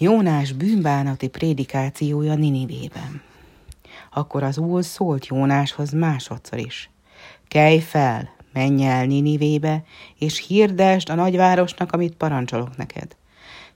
[0.00, 3.22] Jónás bűnbánati prédikációja Ninivében.
[4.12, 6.90] Akkor az úr szólt Jónáshoz másodszor is.
[7.48, 9.84] Kelj fel, menj el Ninivébe,
[10.18, 13.16] és hirdesd a nagyvárosnak, amit parancsolok neked.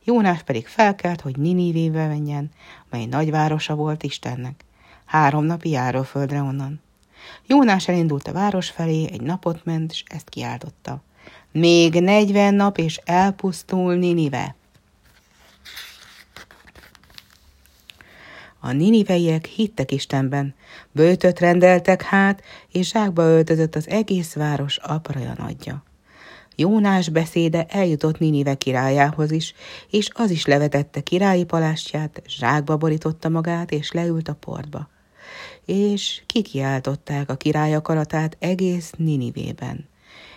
[0.04, 2.50] Jónás pedig felkelt, hogy Ninivébe menjen,
[2.90, 4.64] mely nagyvárosa volt Istennek.
[5.04, 6.80] Három napi járóföldre onnan.
[7.46, 11.02] Jónás elindult a város felé, egy napot ment, és ezt kiáltotta.
[11.52, 14.54] Még negyven nap, és elpusztul Ninive.
[18.64, 20.54] A niniveiek hittek Istenben,
[20.92, 25.82] bőtöt rendeltek hát, és zsákba öltözött az egész város apraja nagyja.
[26.56, 29.54] Jónás beszéde eljutott Ninive királyához is,
[29.90, 34.88] és az is levetette királyi palástját, zsákba borította magát, és leült a portba.
[35.66, 39.88] És kikiáltották a király akaratát egész Ninivében.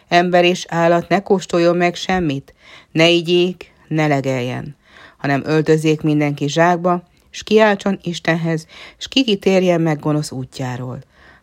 [0.08, 2.54] Ember és állat ne kóstoljon meg semmit,
[2.92, 4.76] ne igyék, ne legeljen,
[5.18, 7.04] hanem öltözzék mindenki zsákba,
[7.36, 11.00] s kiáltson Istenhez, s kikitérjen meg gonosz útjáról.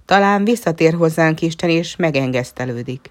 [0.06, 3.10] Talán visszatér hozzánk Isten, és megengesztelődik.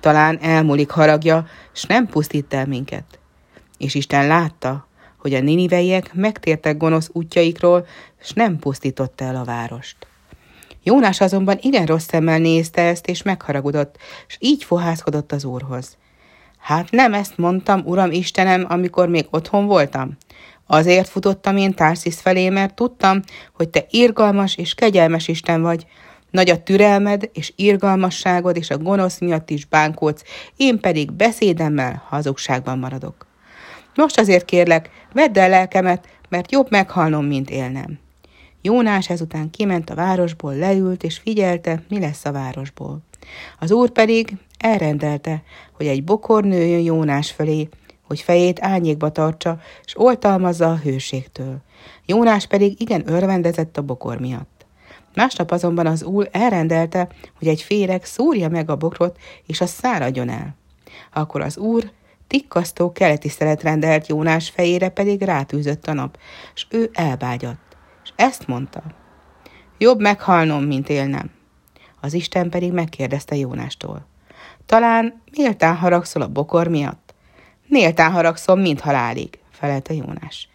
[0.00, 3.18] Talán elmúlik haragja, s nem pusztít el minket.
[3.78, 7.86] És Isten látta, hogy a niniveiek megtértek gonosz útjaikról,
[8.20, 9.96] s nem pusztította el a várost.
[10.82, 15.96] Jónás azonban igen rossz szemmel nézte ezt, és megharagudott, és így fohászkodott az úrhoz.
[16.58, 20.16] Hát nem ezt mondtam, Uram Istenem, amikor még otthon voltam?
[20.66, 23.20] Azért futottam én Társis felé, mert tudtam,
[23.52, 25.86] hogy te irgalmas és kegyelmes Isten vagy,
[26.30, 30.24] nagy a türelmed és irgalmasságod, és a gonosz miatt is bánkodsz,
[30.56, 33.26] én pedig beszédemmel hazugságban maradok.
[33.94, 37.98] Most azért kérlek, vedd el lelkemet, mert jobb meghalnom, mint élnem.
[38.62, 43.00] Jónás ezután kiment a városból, leült és figyelte, mi lesz a városból.
[43.58, 45.42] Az úr pedig elrendelte,
[45.72, 47.68] hogy egy bokor nőjön Jónás felé,
[48.06, 51.62] hogy fejét ányékba tartsa, és oltalmazza a hőségtől.
[52.06, 54.66] Jónás pedig igen örvendezett a bokor miatt.
[55.14, 57.08] Másnap azonban az úr elrendelte,
[57.38, 60.56] hogy egy féreg szúrja meg a bokrot, és a száradjon el.
[61.12, 61.90] Akkor az úr
[62.26, 66.18] tikkasztó keleti szelet rendelt Jónás fejére, pedig rátűzött a nap,
[66.54, 67.76] és ő elbágyadt.
[68.04, 68.82] És ezt mondta,
[69.78, 71.30] jobb meghalnom, mint élnem.
[72.00, 74.06] Az Isten pedig megkérdezte Jónástól,
[74.66, 77.03] talán méltán haragszol a bokor miatt?
[77.66, 80.48] Méltán haragszom, mint halálig, felelte Jónás.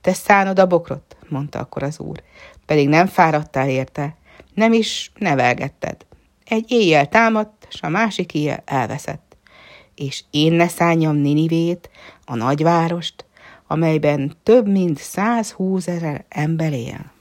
[0.00, 2.22] Te szánod a bokrot, mondta akkor az úr,
[2.66, 4.16] pedig nem fáradtál érte,
[4.54, 5.96] nem is nevelgetted.
[6.44, 9.36] Egy éjjel támadt, s a másik éjjel elveszett.
[9.94, 11.90] És én ne szálljam Ninivét,
[12.24, 13.24] a nagyvárost,
[13.66, 17.15] amelyben több mint 120 ezer ember él.